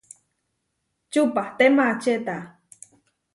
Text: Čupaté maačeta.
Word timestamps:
Čupaté 1.11 1.65
maačeta. 1.75 2.35